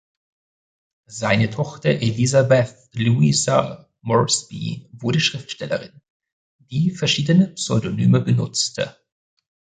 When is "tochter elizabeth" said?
1.51-2.89